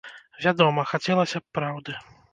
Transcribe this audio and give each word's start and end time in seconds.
Вядома, 0.45 0.85
хацелася 0.93 1.37
б 1.45 1.59
праўды. 1.59 1.99